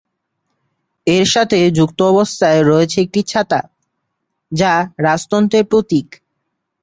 এর 1.07 1.25
সাথে 1.25 1.57
যুক্ত 1.77 1.99
অবস্থায় 2.11 2.61
রয়েছে 2.63 2.97
একটি 3.01 3.21
ছাতা, 3.23 3.61
যা 4.51 4.73
রাজতন্ত্রের 4.99 5.65
প্রতীক। 5.71 6.07